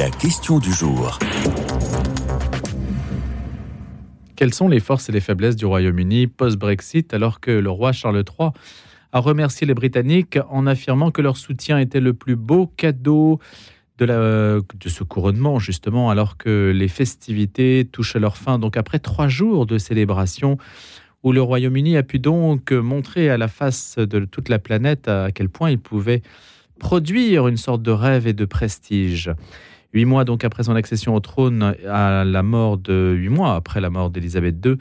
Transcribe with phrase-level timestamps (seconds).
[0.00, 1.18] La question du jour.
[4.34, 8.24] Quelles sont les forces et les faiblesses du Royaume-Uni post-Brexit alors que le roi Charles
[8.26, 8.48] III
[9.12, 13.40] a remercié les Britanniques en affirmant que leur soutien était le plus beau cadeau
[13.98, 18.58] de, ce couronnement, justement, alors que les festivités touchent à leur fin.
[18.58, 20.56] Donc après trois jours de célébration,
[21.22, 25.30] où le Royaume-Uni a pu donc montrer à la face de toute la planète à
[25.30, 26.22] quel point il pouvait
[26.78, 29.30] produire une sorte de rêve et de prestige.
[29.92, 33.80] Huit mois donc après son accession au trône, à la mort de huit mois après
[33.80, 34.76] la mort d'Élisabeth II,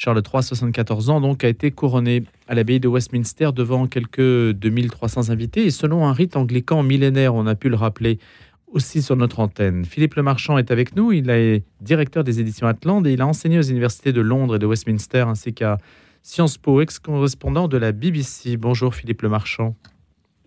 [0.00, 5.30] Charles III, 74 ans, donc, a été couronné à l'abbaye de Westminster devant quelques 2300
[5.30, 8.20] invités et selon un rite anglican millénaire, on a pu le rappeler
[8.68, 9.84] aussi sur notre antenne.
[9.84, 13.58] Philippe Lemarchand est avec nous, il est directeur des éditions Atlante et il a enseigné
[13.58, 15.78] aux universités de Londres et de Westminster ainsi qu'à
[16.22, 18.56] Sciences Po, ex-correspondant de la BBC.
[18.56, 19.74] Bonjour Philippe Lemarchand.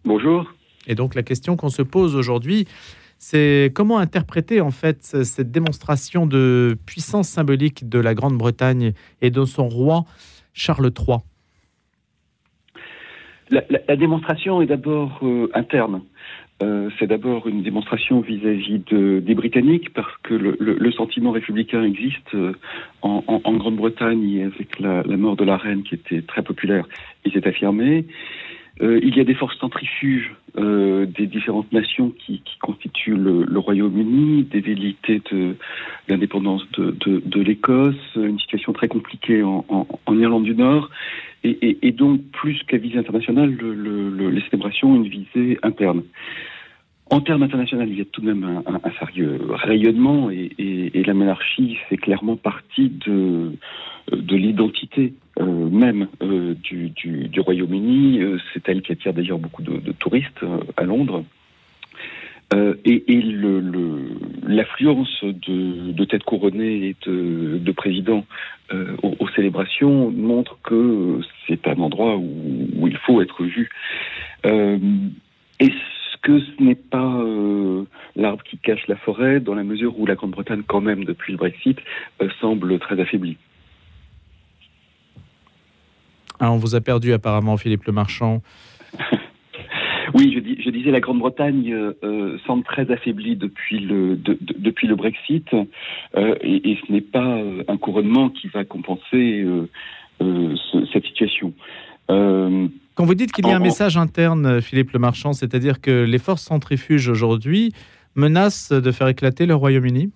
[0.05, 0.53] Bonjour.
[0.87, 2.67] Et donc la question qu'on se pose aujourd'hui,
[3.23, 9.45] c'est comment interpréter en fait cette démonstration de puissance symbolique de la Grande-Bretagne et de
[9.45, 10.05] son roi
[10.53, 11.19] Charles III
[13.51, 16.01] la, démonstration est d'abord euh, interne.
[16.63, 22.53] Euh, c'est d'abord une démonstration vis-à-vis des Britanniques parce que le, sentiment républicain existe euh,
[23.01, 26.87] en, Grande-Bretagne avec la, la, mort de la reine qui était très populaire.
[27.25, 28.05] Il s'est affirmé.
[28.79, 34.43] Euh, il y a des forces centrifuges euh, des différentes nations qui, constituent le, Royaume-Uni,
[34.43, 35.55] des velléités de
[36.07, 39.75] l'indépendance de, l'Écosse, une situation très compliquée en,
[40.09, 40.89] Irlande du Nord,
[41.43, 46.03] et, donc plus qu'à visée internationale, les célébrations une visée interne.
[47.09, 51.77] En termes internationaux, il y a tout de même un, sérieux rayonnement et, la monarchie
[51.89, 53.51] fait clairement partie de,
[54.11, 58.21] de l'identité euh, même euh, du, Royaume-Uni.
[58.21, 60.45] Euh, c'est elle qui attire d'ailleurs beaucoup de, touristes
[60.77, 61.23] à Londres.
[62.85, 63.21] et,
[64.47, 68.25] l'affluence de, têtes couronnées et de, présidents
[69.03, 73.69] aux, célébrations montre que c'est un endroit où, il faut être vu.
[74.43, 77.23] Est-ce que ce n'est pas
[78.15, 81.37] l'arbre qui cache la forêt, dans la mesure où la Grande-Bretagne, quand même, depuis le
[81.37, 81.79] Brexit,
[82.41, 83.37] semble très affaiblie?
[86.41, 88.41] Ah, on vous a perdu apparemment, Philippe Le Marchand.
[90.13, 95.47] Oui, je, disais la Grande-Bretagne euh, euh, semble très affaiblie depuis le, depuis le Brexit
[95.53, 97.37] euh, et, ce n'est pas
[97.67, 99.45] un couronnement qui va compenser
[100.19, 101.53] cette situation.
[102.09, 106.19] Quand vous dites qu'il y a un message interne, Philippe Le Marchand, c'est-à-dire que les
[106.19, 107.71] forces centrifuges aujourd'hui
[108.15, 110.11] menacent de faire éclater le Royaume-Uni?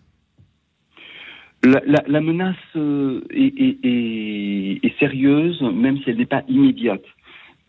[1.65, 7.03] La, menace euh, est, sérieuse, même si elle n'est pas immédiate.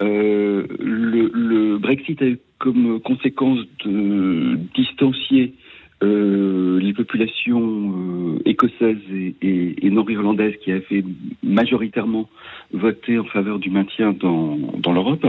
[0.03, 5.55] Euh, le, Brexit a eu comme conséquence de distancier
[6.03, 8.99] euh, les populations écossaises
[9.41, 11.05] et, nord-irlandaises qui avaient
[11.43, 12.29] majoritairement
[12.73, 15.27] voté en faveur du maintien dans, l'Europe.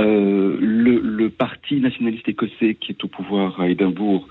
[0.00, 4.26] Le, parti nationaliste écossais qui est au pouvoir à Édimbourg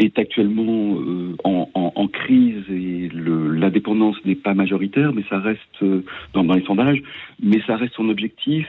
[0.00, 6.02] est actuellement euh, en, crise et l'indépendance n'est pas majoritaire, mais ça reste euh,
[6.32, 7.02] dans, les sondages,
[7.40, 8.66] mais ça reste son objectif.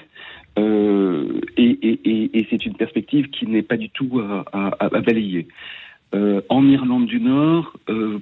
[0.60, 4.22] Euh, et, c'est une perspective qui n'est pas du tout
[4.52, 5.48] à, balayer.
[6.14, 7.74] en Irlande du Nord,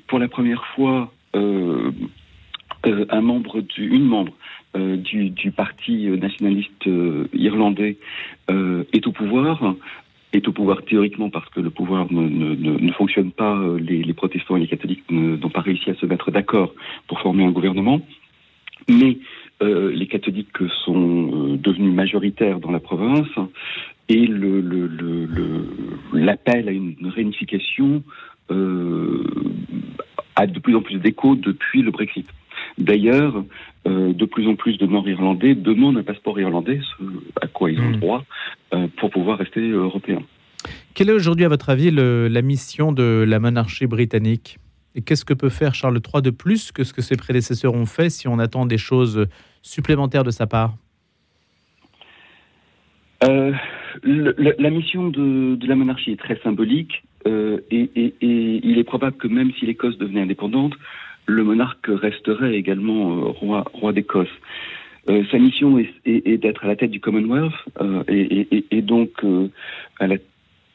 [0.08, 1.92] pour la première fois, un
[3.22, 4.34] membre du, une membre
[4.76, 6.88] du, du, parti nationaliste
[7.34, 7.98] irlandais
[8.48, 9.76] est au pouvoir
[10.34, 14.04] est au pouvoir théoriquement parce que le pouvoir ne, ne, ne fonctionne pas, euh, les,
[14.04, 16.74] les, protestants et les catholiques n'ont pas réussi à se mettre d'accord
[17.08, 18.02] pour former un gouvernement,
[18.88, 19.18] mais
[19.62, 23.28] euh, les catholiques sont euh, devenus majoritaires dans la province
[24.08, 24.26] et
[26.14, 28.04] l'appel le, le, à une réunification
[28.52, 29.24] euh,
[30.36, 32.28] a de plus en plus d'écho depuis le Brexit.
[32.78, 33.44] D'ailleurs,
[33.88, 36.82] euh, de plus en plus de Nord-Irlandais demandent un passeport irlandais,
[37.42, 38.00] à quoi ils ont hmm.
[38.00, 38.26] droit,
[38.74, 40.22] euh, pour pouvoir rester européens.
[40.94, 44.58] Quelle est aujourd'hui, à votre avis, la mission de la monarchie britannique?
[44.96, 47.86] Et qu'est-ce que peut faire Charles III de plus que ce que ses prédécesseurs ont
[47.86, 49.28] fait si on attend des choses
[49.62, 50.76] supplémentaires de sa part?
[53.24, 53.54] Euh,
[54.04, 59.52] la mission de, la monarchie est très symbolique et, et, il est probable que même
[59.60, 60.74] si l'Écosse devenait indépendante,
[61.30, 64.28] le monarque resterait également euh, roi, roi d'Écosse.
[65.10, 69.24] Euh, sa mission est, d'être à la tête du Commonwealth euh, et, donc
[70.00, 70.18] à la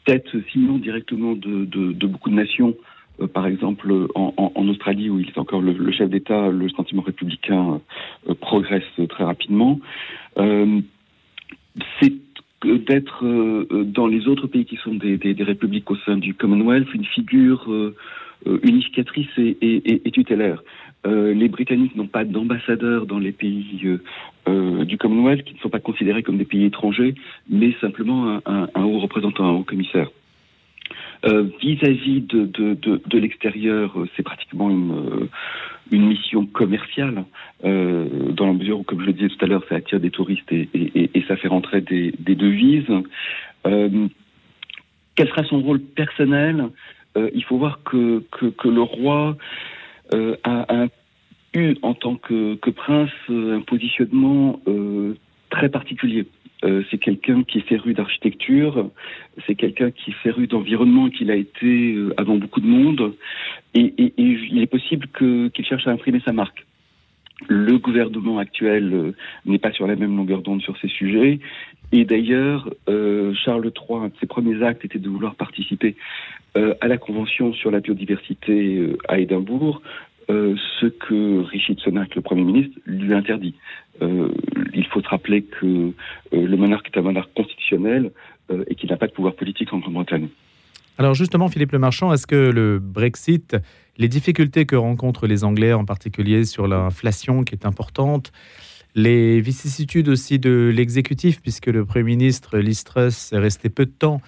[0.06, 2.74] tête, sinon directement, de, beaucoup de nations.
[3.32, 7.80] par exemple, en, Australie, où il est encore le, chef d'État, le sentiment républicain
[8.40, 9.78] progresse très rapidement.
[10.36, 12.12] C'est
[12.64, 13.24] d'être
[13.84, 17.68] dans les autres pays qui sont des, républiques au sein du Commonwealth une figure
[18.62, 20.62] unificatrice et, tutélaire.
[21.06, 23.98] les Britanniques n'ont pas d'ambassadeur dans les pays
[24.46, 27.14] du Commonwealth, qui ne sont pas considérés comme des pays étrangers,
[27.48, 30.08] mais simplement un haut représentant, un haut commissaire.
[31.24, 35.28] Euh, vis-à-vis de, l'extérieur, euh, c'est pratiquement une,
[35.92, 37.24] euh, mission commerciale,
[37.62, 40.50] dans la mesure où, comme je le disais tout à l'heure, ça attire des touristes
[40.50, 42.88] et, et, ça fait rentrer des, devises.
[43.62, 46.68] Quel sera son rôle personnel?
[47.16, 48.22] Il faut voir que,
[48.64, 49.36] le roi
[50.12, 50.86] a, a,
[51.54, 54.60] eu, en tant que, que prince, un positionnement
[55.50, 56.26] très particulier.
[56.64, 58.90] Euh, c'est quelqu'un qui est féru d'architecture,
[59.46, 63.14] c'est quelqu'un qui est féru d'environnement, qu'il a été euh, avant beaucoup de monde,
[63.74, 66.64] et, il est possible qu'il cherche à imprimer sa marque.
[67.48, 69.12] Le gouvernement actuel euh,
[69.44, 71.40] n'est pas sur la même longueur d'onde sur ces sujets.
[71.92, 72.70] Et d'ailleurs,
[73.44, 75.94] Charles III, un de ses premiers actes était de vouloir participer
[76.56, 79.80] à la Convention sur la biodiversité à Édimbourg,
[80.28, 83.54] ce que Richard Sunak, le Premier ministre, lui interdit.
[84.02, 84.28] Euh,
[84.74, 85.92] il faut se rappeler que euh,
[86.32, 88.10] le monarque est un monarque constitutionnel
[88.50, 90.28] euh, et qu'il n'a pas de pouvoir politique en Grande-Bretagne.
[90.98, 93.56] Alors justement, Philippe Le Marchand, est-ce que le Brexit,
[93.98, 98.32] les difficultés que rencontrent les Anglais, en particulier sur l'inflation qui est importante,
[98.94, 103.90] les vicissitudes aussi de l'exécutif, puisque le Premier ministre Liz Truss est resté peu de
[103.90, 104.20] temps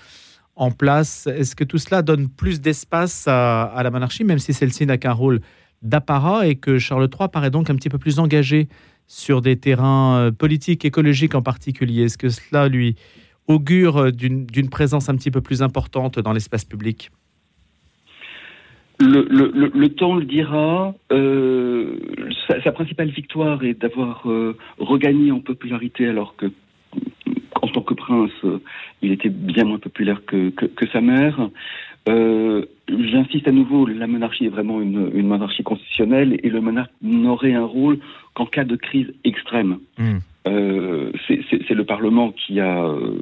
[0.57, 4.87] en place, est-ce que tout cela donne plus d'espace à, la monarchie, même si celle-ci
[4.87, 5.41] n'a qu'un rôle
[5.83, 8.69] d'apparat et que Charles III paraît donc un petit peu plus engagé
[9.07, 12.97] sur des terrains euh, politiques, écologiques en particulier Est-ce que cela lui
[13.47, 17.11] augure euh, d'une présence un petit peu plus importante dans l'espace public?
[18.99, 20.95] Le, temps le dira.
[21.13, 21.99] Euh,
[22.49, 24.27] sa, principale victoire est d'avoir
[24.79, 26.47] regagné en popularité alors que,
[27.61, 28.31] en tant que prince,
[29.03, 31.51] il était bien moins populaire que, que sa mère.
[32.89, 37.55] J'insiste à nouveau, la monarchie est vraiment une, une, monarchie constitutionnelle et le monarque n'aurait
[37.55, 37.99] un rôle
[38.35, 39.79] qu'en cas de crise extrême.
[39.99, 40.19] Hmm.
[40.47, 43.19] Euh, C'est le Parlement qui a euh,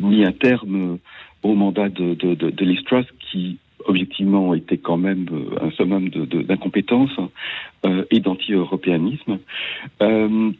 [0.00, 0.98] mis un terme
[1.42, 5.70] au mandat de, de, de, de Liz Truss, qui objectivement était quand même euh, un
[5.72, 7.10] summum d'incompétence
[7.84, 9.38] euh, et d'anti-européanisme.
[10.00, 10.50] Euh,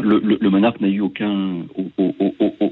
[0.00, 1.66] le, monarque n'a eu aucun,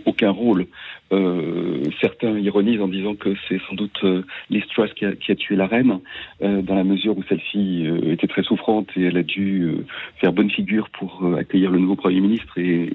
[0.06, 0.66] aucun rôle.
[1.12, 4.62] Euh, certains ironisent en disant que c'est sans doute euh, Liz
[4.96, 6.00] qui a, tué la reine,
[6.42, 9.74] euh, dans la mesure où celle-ci euh, était très souffrante et elle a dû
[10.16, 12.90] faire bonne figure pour accueillir le nouveau Premier ministre et,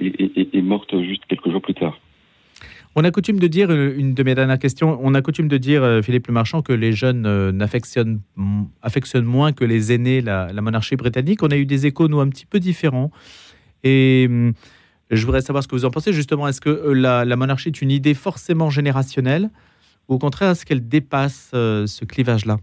[0.54, 2.00] est morte juste quelques jours plus tard.
[2.96, 6.00] On a coutume de dire, une de mes dernières questions, on a coutume de dire,
[6.02, 8.22] Philippe Le Marchand, que les jeunes n'affectionnent
[8.82, 11.44] affectionnent moins que les aînés la monarchie britannique.
[11.44, 13.12] On a eu des échos, nous, un petit peu différents.
[13.84, 14.54] Et hum,
[15.12, 16.14] je voudrais savoir ce que vous en pensez.
[16.14, 19.50] Justement, est-ce que euh, la, monarchie est une idée forcément générationnelle
[20.10, 22.58] ou au contraire, est-ce qu'elle dépasse euh, ce clivage-là?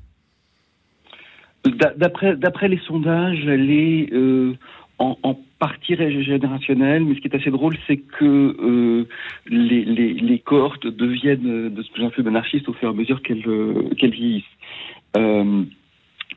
[1.97, 4.55] D'après les sondages, elle est euh,
[4.99, 9.07] en, partie générationnelle, mais ce qui est assez drôle, c'est que
[9.47, 14.11] les, les, cohortes deviennent de plus en plus monarchistes au fur et à mesure qu'elles
[14.11, 14.45] vieillissent.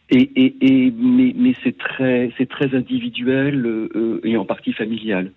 [0.10, 5.32] Et, et, et, mais, mais c'est très, c'est très individuel euh, et en partie familial.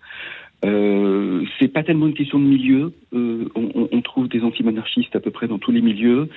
[0.63, 2.93] Euh, c'est pas tellement une question de milieu.
[3.13, 6.29] Euh, on, on, trouve des anti-monarchistes à peu près dans tous les milieux.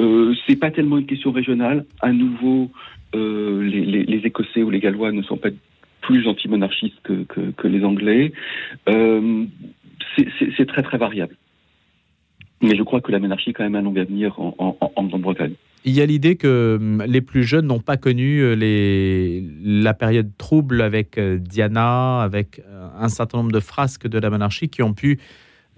[0.00, 1.84] Euh, c'est pas tellement une question régionale.
[2.00, 2.70] À nouveau,
[3.14, 5.50] euh, les, les, les, Écossais ou les Gallois ne sont pas
[6.00, 8.32] plus anti-monarchistes que, que, que, les Anglais.
[8.88, 9.44] Euh,
[10.56, 11.36] c'est très très variable.
[12.62, 15.04] Mais je crois que la monarchie a quand même un long avenir en, en, en
[15.04, 15.54] Grande-Bretagne.
[15.88, 19.94] Il y a l'idée que hum, les plus jeunes n'ont pas connu euh, les, la
[19.94, 24.68] période trouble avec euh, Diana, avec euh, un certain nombre de frasques de la monarchie
[24.68, 25.20] qui ont pu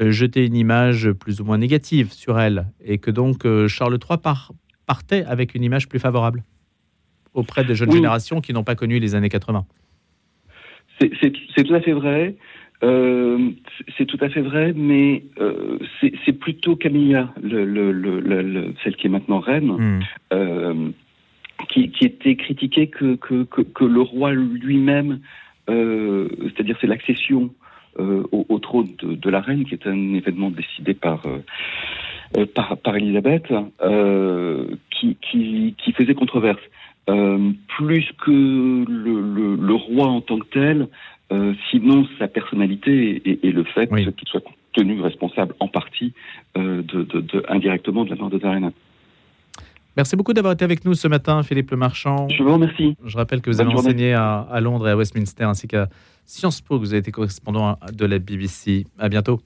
[0.01, 4.21] jeter une image plus ou moins négative sur elle, et que donc Charles III
[4.87, 6.45] partait avec une image plus favorable
[7.35, 9.67] auprès des jeunes générations qui n'ont pas connu les années 80.
[11.01, 12.37] C'est tout à fait vrai.
[12.85, 13.51] Euh,
[13.97, 19.09] c'est tout à fait vrai, mais euh, c'est plutôt Camilla, le, le, le, celle qui
[19.09, 20.01] est maintenant reine, hmm.
[20.33, 20.91] euh,
[21.69, 25.21] qui, qui, était critiquée que, que, que, que le roi lui-même,
[25.69, 27.51] euh, c'est-à-dire c'est l'accession
[27.99, 31.25] euh, au, au, trône de, de, la reine, qui est un événement décidé par
[32.55, 33.53] par, par Elisabeth,
[34.91, 36.61] qui, qui, qui, faisait controverse.
[37.07, 40.89] plus que le, le, roi en tant que tel,
[41.31, 44.43] euh, sinon sa personnalité et, le fait qu'il soit
[44.73, 46.15] tenu responsable en partie
[46.57, 46.83] euh,
[47.49, 48.71] indirectement de la mort de Darena.
[49.95, 52.29] Merci beaucoup d'avoir été avec nous ce matin, Philippe Marchand.
[52.29, 52.97] Je vous remercie.
[53.05, 55.89] Je rappelle que vous avez enseigné à, Londres et à Westminster, ainsi qu'à
[56.25, 58.87] Sciences Po, que vous avez été correspondant de la BBC.
[58.99, 59.41] À bientôt.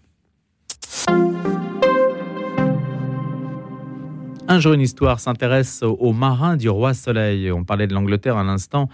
[4.47, 7.51] Un jour, une histoire s'intéresse aux marins du Roi Soleil.
[7.51, 8.89] On parlait de l'Angleterre à l'instant.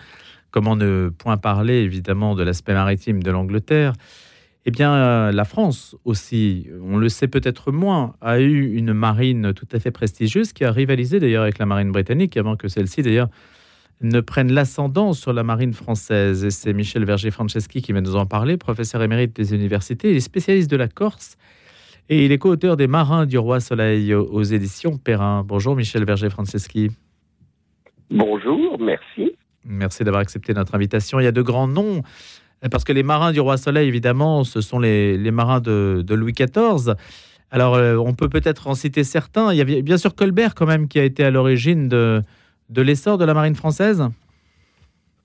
[0.50, 3.93] Comment ne point parler évidemment de l'aspect maritime de l'Angleterre
[4.64, 9.52] Eh bien, euh, la France aussi, on le sait peut-être moins, a eu une marine
[9.52, 13.02] tout à fait prestigieuse qui a rivalisé d'ailleurs avec la marine britannique avant que celle-ci
[13.02, 13.28] d'ailleurs
[14.00, 16.45] ne prenne l'ascendant sur la marine française.
[16.45, 20.71] Et c'est Michel Verger-Franceschi qui va nous en parler, professeur émérite des universités, et spécialiste
[20.71, 21.37] de la Corse
[22.11, 25.45] et il est co-auteur des Marins du Roi Soleil aux éditions Perrin.
[25.47, 26.90] Bonjour Michel Verger-Franceschi.
[28.11, 29.27] Bonjour, merci.
[29.68, 31.20] Merci d'avoir accepté notre invitation.
[31.20, 32.02] Il y a de grands noms,
[32.70, 36.94] parce que les Marins du Roi Soleil, évidemment, ce sont les, marins de, Louis XIV.
[37.50, 39.52] Alors, euh, on peut peut-être en citer certains.
[39.52, 42.22] Il y a bien sûr Colbert, quand même, qui a été à l'origine de,
[42.75, 44.02] l'essor de la marine française.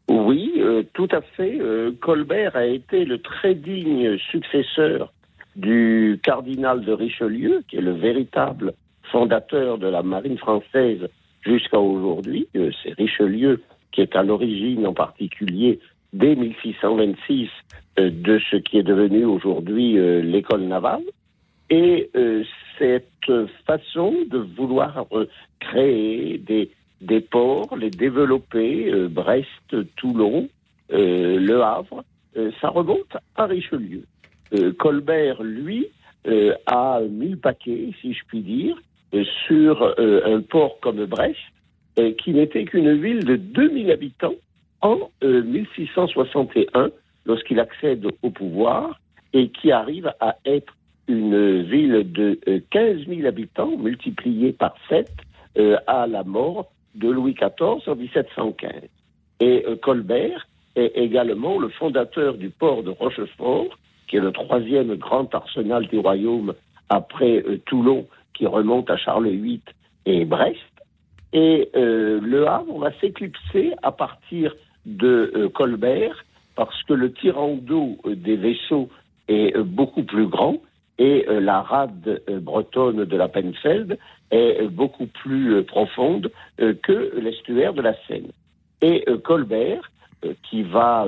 [0.10, 1.60] Oui, euh, tout à fait.
[1.60, 5.14] Euh, Colbert a été le très digne successeur
[5.56, 8.74] du cardinal de Richelieu, qui est le véritable
[9.12, 11.08] fondateur de la marine française
[11.42, 12.48] jusqu'à aujourd'hui.
[12.54, 13.62] C'est Richelieu
[13.94, 15.80] qui est à l'origine en particulier
[16.12, 17.50] dès 1626
[18.00, 21.04] euh, de ce qui est devenu aujourd'hui euh, l'école navale.
[21.70, 22.12] Et
[22.78, 23.32] cette
[23.66, 25.08] façon de vouloir
[25.60, 26.70] créer des,
[27.02, 30.50] des ports, les développer, Brest, Toulon,
[30.92, 32.04] Le Havre,
[32.62, 34.04] ça remonte à Richelieu.
[34.54, 35.88] Euh, Colbert, lui,
[36.28, 38.78] euh, a mis le paquet, si je puis dire,
[39.14, 41.40] euh, sur un port comme Brest,
[41.96, 44.36] qui n'était qu'une ville de 2000 habitants
[44.82, 46.90] en 1661,
[47.26, 49.00] lorsqu'il accède au pouvoir,
[49.34, 50.74] et qui arrive à être
[51.08, 52.40] une ville de
[52.72, 55.08] 15 000 habitants, multipliée par 7,
[55.88, 58.72] à la mort de Louis XIV en 1715.
[59.40, 65.34] Et Colbert est également le fondateur du port de Rochefort, qui est le troisième grand
[65.34, 66.54] arsenal du royaume
[66.90, 69.62] après euh, Toulon, qui remonte à Charles VIII
[70.06, 70.60] et Brest.
[71.34, 76.24] Et euh, le Havre va s'éclipser à partir de euh, Colbert,
[76.56, 78.90] parce que le tirant d'eau des vaisseaux
[79.28, 80.58] est beaucoup plus grand
[81.00, 83.98] et la rade bretonne de la Penfeld
[84.30, 88.28] est beaucoup plus profonde que l'estuaire de la Seine.
[88.84, 89.90] Et Colbert,
[90.44, 91.08] qui va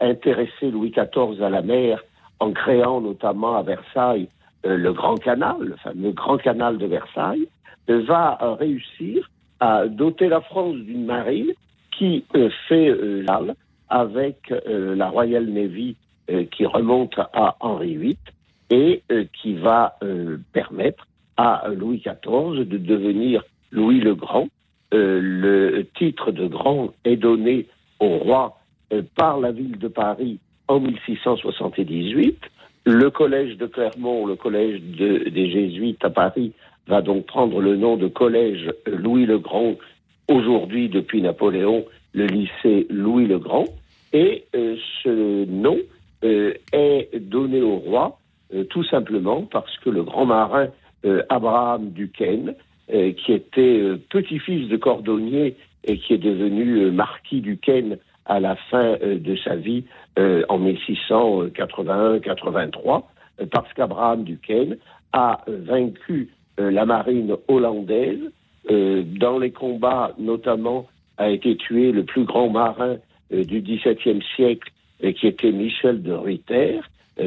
[0.00, 2.04] intéresser Louis XIV à la mer
[2.40, 4.28] en créant notamment à Versailles
[4.64, 7.48] euh, le Grand Canal, le fameux Grand Canal de Versailles,
[7.90, 9.28] euh, va euh, réussir
[9.62, 11.52] à doter la France d'une marine
[11.96, 12.24] qui
[12.68, 13.54] fait l'al
[13.88, 15.94] avec la Royal Navy
[16.50, 18.16] qui remonte à Henri VIII
[18.70, 19.02] et
[19.40, 19.96] qui va
[20.52, 24.48] permettre à Louis XIV de devenir Louis le Grand.
[24.90, 27.68] le titre de grand est donné
[28.00, 28.58] au roi
[29.14, 32.36] par la ville de Paris en 1678.
[32.84, 36.52] Le collège de Clermont, le collège des jésuites à Paris,
[36.86, 39.74] va donc prendre le nom de collège Louis le Grand,
[40.28, 43.66] aujourd'hui depuis Napoléon, le lycée Louis le Grand.
[44.12, 45.78] Et euh, ce nom
[46.24, 48.18] euh, est donné au roi
[48.54, 50.68] euh, tout simplement parce que le grand marin
[51.30, 52.54] Abraham Duquesne,
[52.86, 59.34] qui était petit-fils de cordonnier et qui est devenu marquis Duquesne à la fin de
[59.34, 59.82] sa vie
[60.16, 63.02] en 1681-83,
[63.40, 64.76] euh, parce qu'Abraham Duquesne
[65.12, 68.30] a vaincu la marine hollandaise.
[68.68, 70.86] dans les combats, notamment,
[71.18, 72.96] a été tué le plus grand marin
[73.30, 76.80] du XVIIe siècle, qui était Michel de Ruyter,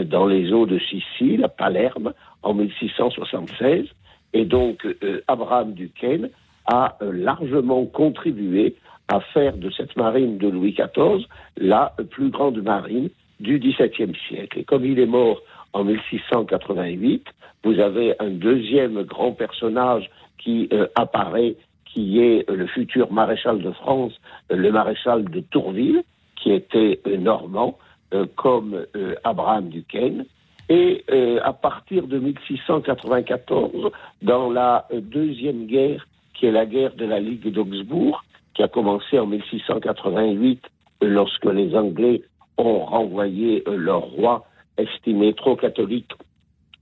[0.05, 3.87] dans les eaux de Sicile, à Palerme, en 1676.
[4.33, 4.87] Et donc,
[5.27, 6.29] Abraham Duquesne
[6.65, 8.75] a largement contribué
[9.07, 11.25] à faire de cette marine de Louis XIV
[11.57, 14.59] la plus grande marine du XVIIe siècle.
[14.59, 15.41] Et comme il est mort
[15.73, 17.25] en 1688,
[17.63, 23.71] vous avez un deuxième grand personnage qui euh, apparaît, qui est le futur maréchal de
[23.71, 24.13] France,
[24.49, 26.03] le maréchal de Tourville,
[26.35, 27.77] qui était euh, normand,
[28.13, 28.85] euh, comme
[29.23, 30.25] Abraham Duquesne.
[30.69, 31.03] Et
[31.43, 33.91] à partir de 1694,
[34.23, 38.23] dans la deuxième guerre, qui est la guerre de la Ligue d'Augsbourg,
[38.55, 40.61] qui a commencé en 1688
[41.03, 42.23] lorsque les Anglais
[42.57, 44.45] ont renvoyé euh, leur roi
[44.77, 46.11] estimé trop catholique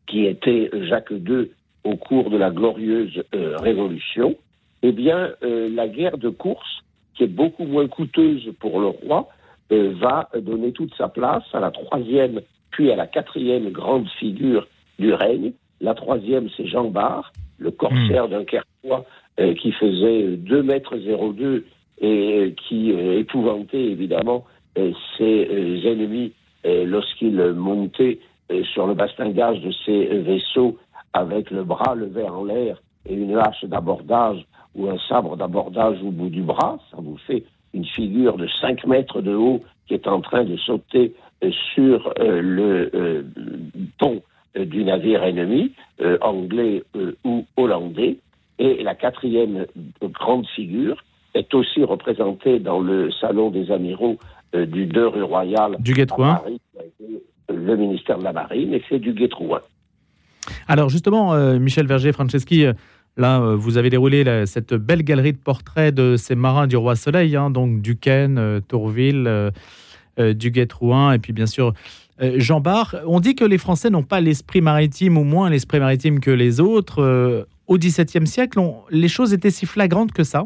[0.08, 1.52] qui était Jacques II
[1.84, 4.36] au cours de la glorieuse euh, Révolution,
[4.82, 6.84] eh bien, euh, la guerre de course,
[7.16, 9.30] qui est beaucoup moins coûteuse pour le roi,
[9.72, 14.68] va donner toute sa place à la troisième, puis à la quatrième grande figure
[15.00, 15.54] du règne.
[15.82, 18.32] La troisième, c'est Jean Bart, le corsaire hmm.
[18.32, 19.06] d'un Kerpois
[19.40, 21.66] euh, qui faisait 2 mètres 02
[22.02, 24.46] et qui épouvantait évidemment
[25.18, 26.34] ses ennemis
[26.66, 28.20] lorsqu'il montait
[28.74, 30.78] sur le bastingage de ses vaisseaux
[31.14, 36.12] avec le bras levé en l'air et une hache d'abordage ou un sabre d'abordage au
[36.12, 36.80] bout du bras.
[36.92, 40.58] Ça vous fait une figure de 5 mètres de haut qui est en train de
[40.58, 41.14] sauter
[41.44, 43.24] euh, sur euh, le euh,
[44.00, 44.22] pont
[44.56, 45.72] du navire ennemi,
[46.22, 46.84] anglais
[47.24, 48.20] ou hollandais.
[48.60, 49.66] Et la quatrième
[50.04, 51.04] grande figure
[51.34, 54.20] est aussi représentée dans le salon des amiraux
[54.54, 55.94] du deux rue Royale du
[57.50, 59.62] le ministère de la Marine, et c'est du Guétrouin.
[60.68, 62.66] Alors justement, Michel Verger-Franceschi,
[63.16, 66.96] Là, euh, vous avez déroulé cette belle galerie de portraits de ces marins du Roi
[66.96, 69.52] Soleil, hein, donc Duquesne, euh, Tourville, euh,
[70.18, 71.74] Duguay-Trouin, et puis bien sûr
[72.20, 72.96] Jean Bart.
[73.08, 76.60] On dit que les Français n'ont pas l'esprit maritime, ou moins l'esprit maritime que les
[76.60, 77.48] autres.
[77.68, 80.46] au XVIIe siècle, les choses étaient si flagrantes que ça?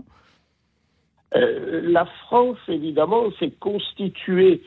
[1.34, 4.62] La France, évidemment, s'est constituée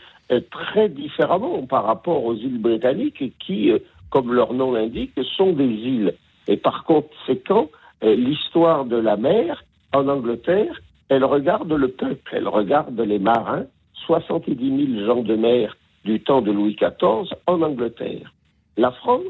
[0.51, 3.73] très différemment par rapport aux îles britanniques qui,
[4.11, 6.15] comme leur nom l'indique, sont des îles.
[6.49, 7.71] Et par conséquent,
[8.03, 9.63] euh, l'histoire de la mer
[9.93, 13.67] en Angleterre, elle regarde le peuple, elle regarde les marins,
[14.07, 18.33] 70 000 gens de mer du temps de Louis XIV en Angleterre.
[18.77, 19.23] La France,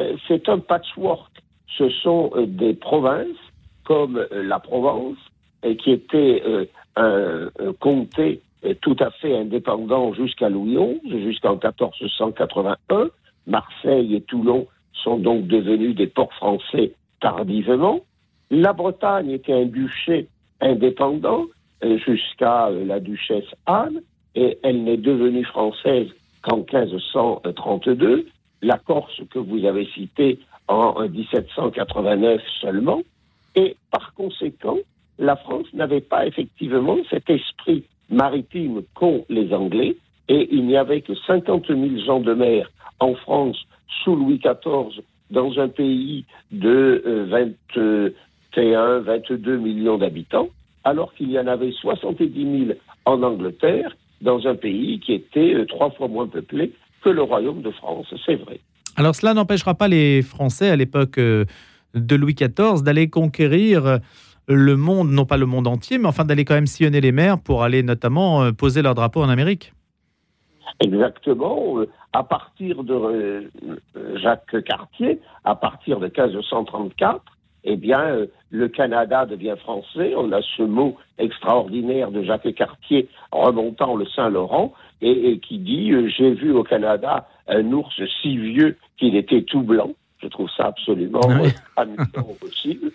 [0.00, 1.32] euh, c'est un patchwork.
[1.76, 3.26] Ce sont euh, des provinces
[3.84, 5.16] comme la Provence,
[5.78, 6.42] qui était
[6.96, 7.50] un,
[7.80, 8.40] comté
[8.80, 13.10] tout à fait indépendant jusqu'à Louis XI, jusqu'en 1481.
[13.46, 18.00] Marseille et Toulon sont donc devenus des ports français tardivement.
[18.50, 20.28] La Bretagne était un duché
[20.60, 21.46] indépendant
[21.84, 24.00] euh, jusqu'à euh, la duchesse Anne,
[24.34, 26.08] et elle n'est devenue française
[26.42, 28.26] qu'en 1532.
[28.62, 33.02] La Corse que vous avez citée en 1789 seulement.
[33.54, 34.78] Et par conséquent,
[35.18, 39.96] la France n'avait pas effectivement cet esprit maritime qu'ont les Anglais,
[40.28, 42.70] et il n'y avait que 50 000 gens de mer
[43.00, 43.56] en France
[44.04, 48.10] sous Louis XIV dans un pays de 20, euh,
[48.56, 50.48] 21, 22 millions d'habitants,
[50.84, 55.66] alors qu'il y en avait 70 000 en Angleterre, dans un pays qui était euh,
[55.66, 58.60] trois fois moins peuplé que le Royaume de France, c'est vrai.
[58.96, 61.44] Alors cela n'empêchera pas les Français à l'époque euh,
[61.94, 64.00] de Louis XIV d'aller conquérir
[64.48, 67.38] le monde, non pas le monde entier, mais enfin d'aller quand même sillonner les mers
[67.38, 69.72] pour aller notamment poser leur drapeau en Amérique.
[70.80, 71.76] Exactement.
[72.12, 73.50] À partir de
[74.16, 77.22] Jacques Cartier, à partir de 1534,
[77.64, 80.14] eh bien, euh, le Canada devient français.
[80.16, 86.08] On a ce mot extraordinaire de Jacques Cartier remontant le Saint-Laurent et, qui dit euh,
[86.08, 89.92] J'ai vu au Canada un ours si vieux qu'il était tout blanc.
[90.22, 91.20] Je trouve ça absolument
[91.76, 91.84] ah
[92.16, 92.90] impossible.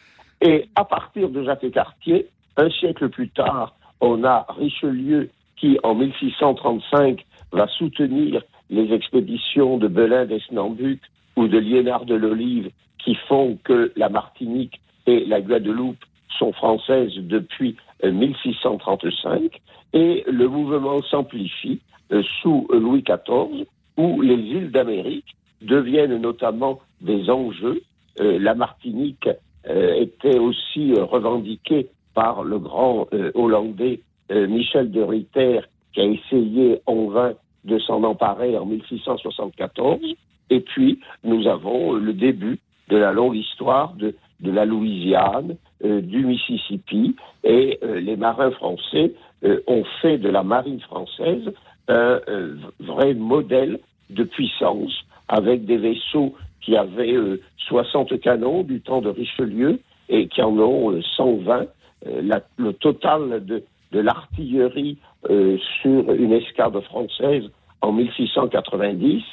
[0.46, 2.28] Et à partir de Jacques Cartier,
[2.58, 9.88] un siècle plus tard, on a Richelieu qui, en 1635, va soutenir les expéditions de
[9.88, 11.00] Belin d'Esnambuc
[11.38, 16.04] ou de Liénard de l'Olive qui font que la Martinique et la Guadeloupe
[16.38, 19.50] sont françaises depuis 1635 euh,
[19.94, 21.80] et le mouvement s'amplifie
[22.12, 27.82] euh, sous Louis XIV où les îles d'Amérique deviennent notamment des enjeux.
[28.20, 29.30] Euh, la Martinique
[29.68, 35.62] était aussi revendiquée par le grand Hollandais Michel de Ritter
[35.94, 40.00] qui a essayé en vain de s'en emparer en 1674.
[40.50, 46.02] Et puis, nous avons le début de la longue histoire de, de la Louisiane, euh,
[46.02, 51.52] du Mississippi, et euh, les marins français euh, ont fait de la marine française
[51.90, 52.22] un
[52.80, 53.78] vrai modèle
[54.10, 54.94] de puissance,
[55.28, 57.16] avec des vaisseaux qui avaient
[57.68, 61.66] 60 canons du temps de Richelieu et qui en ont 120.
[62.58, 64.98] le total de, l'artillerie
[65.82, 67.44] sur une escadre française
[67.82, 69.24] en 1690,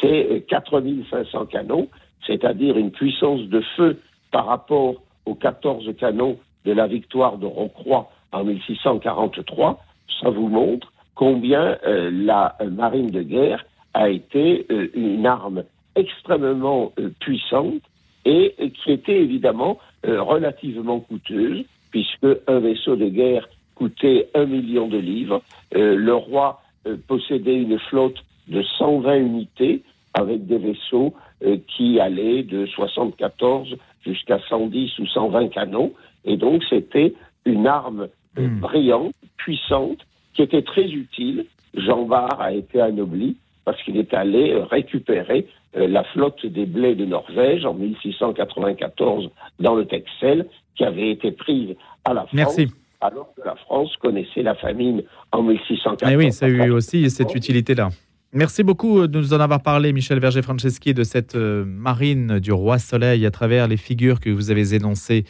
[0.00, 1.88] c'est 4500 canons
[2.28, 4.96] c'est-à-dire une puissance de feu par rapport
[5.26, 9.82] aux 14 canons de la victoire de Rocroi en 1643,
[10.20, 15.64] ça vous montre combien euh, la marine de guerre a été euh, une arme
[15.98, 17.82] extrêmement euh, puissante
[18.24, 24.98] et qui était évidemment relativement coûteuse, puisque un vaisseau de guerre coûtait un million de
[24.98, 25.40] livres.
[25.72, 26.60] le roi
[27.06, 29.82] possédait une flotte de 120 unités
[30.14, 35.92] avec des vaisseaux euh, qui allaient de 74 jusqu'à 110 ou 120 canons.
[36.24, 38.08] Et donc, c'était une arme
[38.38, 38.60] euh, hmm.
[38.60, 39.98] brillante, puissante,
[40.34, 41.46] qui était très utile.
[41.74, 43.36] Jean Bart a été anobli
[43.68, 49.28] parce qu'il est allé récupérer euh, la flotte des blés de Norvège en 1694
[49.60, 51.76] dans le Texel, qui avait été prise
[52.06, 52.32] à la France.
[52.32, 52.68] Merci.
[53.02, 55.02] Alors que la France connaissait la famine
[55.32, 56.10] en 1614.
[56.10, 57.90] Eh oui, ça a eu aussi cette utilité-là.
[58.32, 62.78] Merci beaucoup de nous en avoir parlé, Michel Verger-Franceschi, de cette euh, marine du roi
[62.78, 65.24] Soleil à travers les figures que vous avez énoncées.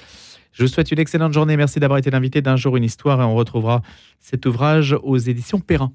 [0.52, 1.56] Je vous souhaite une excellente journée.
[1.56, 3.82] Merci d'avoir été l'invité d'un jour une histoire et on retrouvera
[4.20, 5.90] cet ouvrage aux éditions Perrin.